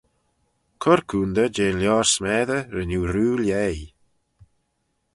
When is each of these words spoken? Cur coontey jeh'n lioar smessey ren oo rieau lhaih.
Cur 0.81 1.01
coontey 1.09 1.51
jeh'n 1.55 1.79
lioar 1.81 2.07
smessey 2.13 2.63
ren 2.73 2.91
oo 2.97 3.03
rieau 3.13 3.35
lhaih. 3.43 3.83